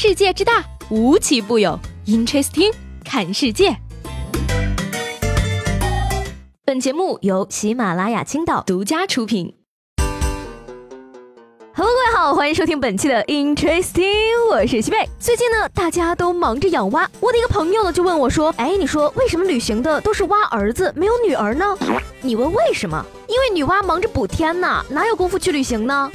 [0.00, 1.76] 世界之大，无奇不有。
[2.06, 2.72] Interesting，
[3.04, 3.76] 看世界。
[6.64, 9.56] 本节目由喜马拉雅青岛独家出品。
[11.74, 14.98] Hello，各位好，欢迎收听本期的 Interesting，我是西贝。
[15.18, 21.76] 最近呢，大家都忙着养蛙，我的一个朋友呢就问我说：“哎，你说为什么旅行的都是蛙儿子，没有女儿呢？”
[22.22, 23.04] 你问为什么？
[23.26, 26.08] 因为女娲忙着补天呢，哪有功夫去旅行呢？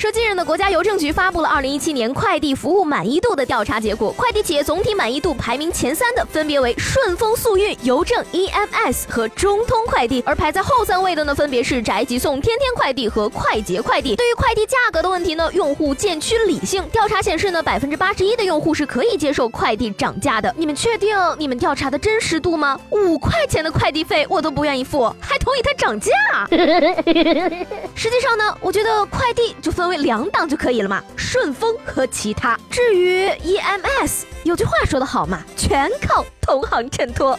[0.00, 14.16] 说近日呢，国家邮政局发布了二零一七年快递服务满意度的调查结果，快递企业总体满意度排名前三的分别为顺丰速运、邮政 EMS 和中通快递，而排在后三位的呢，分别是宅急送、天天快递和快捷快递。
[14.16, 16.82] 对于快递价格的问题呢，用户渐趋理性。
[16.90, 20.50] 调查显示呢，百分之八十一的用户是可以接受快递涨价的。
[20.56, 22.80] 你们确定你们调查的真实度吗？
[22.88, 26.10] 五块钱的快递费我都不愿意付，还同意它涨价？
[27.94, 29.89] 实际上呢，我觉得快递就分。
[29.90, 32.56] 为两档就可以了嘛，顺丰和其他。
[32.70, 37.36] 至于 EMS，有句话说得好嘛，全靠同行衬托。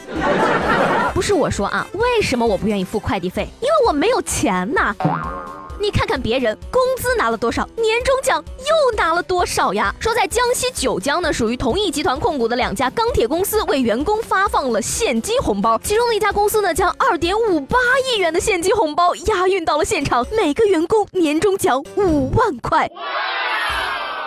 [1.13, 3.47] 不是我说啊，为什么我不愿意付快递费？
[3.61, 4.93] 因为我没有钱呐。
[5.81, 9.93] 你看看别人工资拿了多少，年终奖又拿了多少呀？
[9.99, 17.79] 说在江西九江呢，属于同一集团控股的两家钢铁公司为员工发放了现金红包，其中的一家公司呢，将二点五八
[18.13, 22.87] 亿元的现金红包押运到了现场，每个员工年终奖五万块。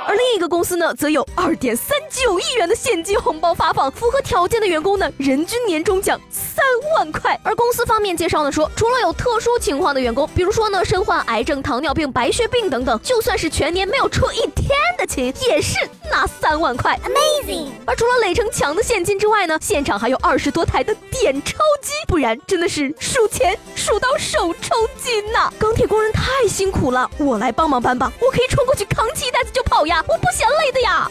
[0.06, 6.64] 而另一个公司呢，则有二点三九亿元的现金红包发放，符合条件的员工呢，人均年终奖三
[6.96, 7.38] 万块。
[7.42, 15.78] 而公司方面介绍呢说，除了有特殊情况的员工，比如说呢，身患癌症、糖尿病、白血病等等，就算是全年没有出一天的勤，也是
[16.10, 16.98] 拿三万块。
[17.04, 17.70] Amazing！
[17.86, 25.52] 而除了垒成墙的现金之外呢，现场还有二十多台的点钞机，不然真的是数钱数到手抽筋呐。
[25.58, 30.02] 钢铁工人太辛苦了，我来帮忙搬吧，我可以冲过去扛起一袋子就跑呀。
[30.08, 31.10] 我不嫌累的呀。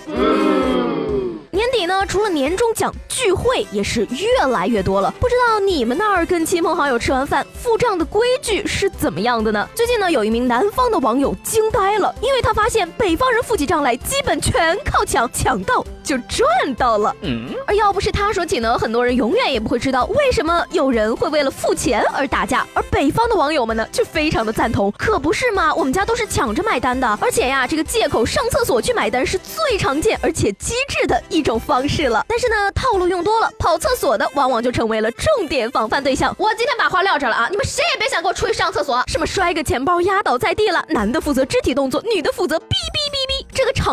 [1.51, 5.13] 年底呢，除了年终奖，聚会也是越来越多了。
[5.19, 9.69] 不知道你们那儿跟亲朋好友吃完饭付账的规矩是怎么样的呢？
[9.75, 17.15] 最近呢，有一名南方的网友惊呆了，因为他发现北方人付起账来基本全靠抢，抢到就赚到了。
[17.21, 22.65] 嗯，而要不是他说起呢，很多人永远也不会知道为什么有人会为了付钱而打架。
[22.73, 25.71] 而北方的网友们呢，却非常的赞同，可不是嘛？
[25.75, 31.43] 我们家都是抢着买单的，而且呀，这个借口上厕所去买单是最常见而且机智的一。
[31.43, 36.33] 种方式了，但是呢，套路用多了，跑厕所的往往就成为了重点防范对象。
[36.39, 43.12] 我今天把话撂这了啊，你们谁也别想给我出去上厕所，什么摔个钱包压倒在地了，男的负责肢体动作，女的负责哔哔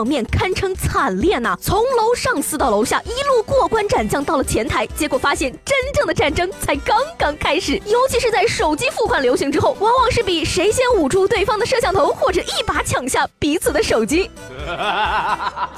[0.00, 1.54] 场面堪称惨烈呐！
[1.60, 7.74] 从楼上撕到楼下，一路过关斩将到了前台，结果发现真正的战争才刚刚开始。
[7.84, 14.30] 尤其是在手机付款流行之后，往往是比谁先捂住对方的摄像头，或者一把抢下彼此的手机。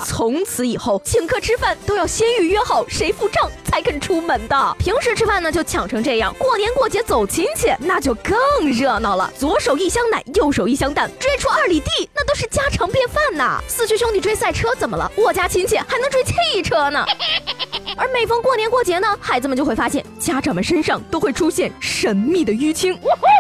[0.07, 1.77] 从此以后，请客吃饭。
[1.85, 4.77] 都要先预约好谁付账才肯出门的。
[4.79, 8.37] 平时吃饭呢就抢成这样，过年过节走亲戚那就更
[8.71, 9.29] 热闹了。
[9.37, 13.59] 左手一箱奶，右手一箱蛋，追出二里地那都是家常便饭呐。
[13.67, 15.11] 四驱兄弟追赛车怎么了？
[15.17, 17.05] 我家亲戚还能追汽车呢。
[17.97, 22.99] 而每逢过年过节呢，孩子们就会发现家长们身上都会出现神秘的淤青。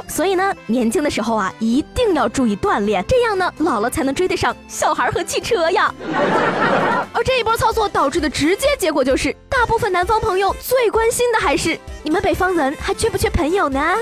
[0.09, 5.93] 所以呢，年轻的时候啊，一定要注意锻炼，这样呢，老了才能追得上小孩和汽车呀。
[7.15, 13.97] 而这一波操作导致的直接结果就是，大部分南方朋友最关心的还是你们北方人还缺不缺朋友呢？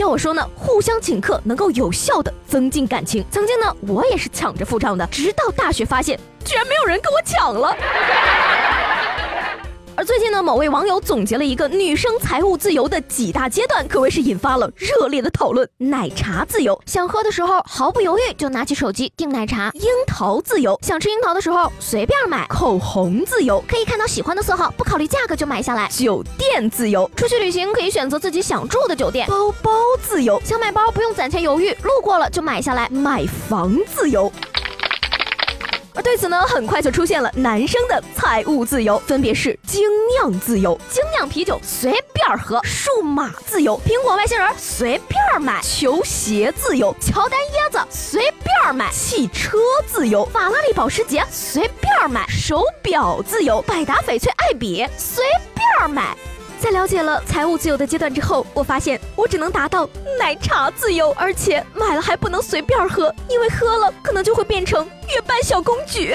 [0.00, 3.22] 要我说呢，互相请客能够有效的增进感情。
[3.30, 7.76] 曾经呢，我也是抢着付账的，直到大学发现，居然没有人跟我抢了。
[9.96, 15.68] 而最近呢，某位网友总结了一个女生财务自由的几大阶段，可谓是引发了热烈的讨论。
[15.78, 29.70] 奶茶自由，想喝的时候毫不犹豫就拿起手机订奶茶；樱桃自由，想吃樱桃的时候随便买；口红自由，可以看到喜欢的色号，不考虑价格就买下来；酒店自由，出去旅行可以选择自己想住的酒店；包包
[30.02, 34.32] 自由，想买包不用攒钱犹豫，路过了就买下来；买房自由。
[36.02, 39.82] 对此呢，很快就出现了男生的财务自由，分别是精
[40.12, 55.24] 酿自由、精酿啤酒随便喝、数码自由、苹果外星人随便买、球鞋自由、乔丹椰子随便买、汽车自由、法拉利保时捷随便买、手表自由、百达翡翠爱彼随
[55.54, 56.16] 便买。
[56.60, 66.14] 在了解了财务自由的阶段之后，我发现我只能达到奶茶自由，而且买了还不能随便喝，因为喝了可能就会变成月半小公举。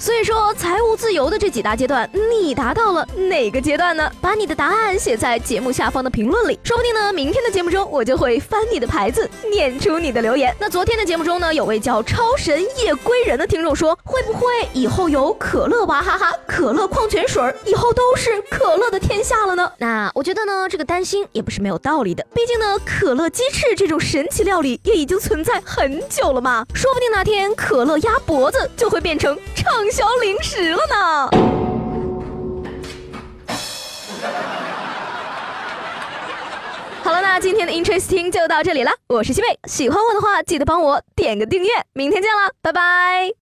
[0.00, 4.10] 所以说，财务自由的这几大阶段，你达到了哪个阶段呢？
[4.18, 10.56] 把你的答案写在节目下方的评论里，说不定呢，明天的节目中我就会翻你的牌子，念出你的留言。
[10.58, 19.70] 那昨天的节目中呢，有位叫超神夜归人的听众说，会不会以后有可乐娃哈哈、可乐矿泉水，以后都是可乐的天下了呢？
[19.76, 29.89] 那我觉得呢，这个担心也不是没有道理的，毕竟呢，可乐鸡翅这种神奇料理也已经存在很久了嘛，说不定哪天可乐鸭脖子就会变成畅。
[29.90, 31.30] 消零食了呢。
[37.02, 38.92] 好了，那今天的 Interesting 就到这里了。
[39.08, 41.70] 我是西贝，喜欢我的话记得帮我点个订阅。
[41.92, 43.32] 明天见了，拜拜。